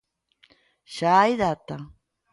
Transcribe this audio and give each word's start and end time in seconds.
Xa 0.95 1.11
hai 1.19 1.29
data. 1.43 1.75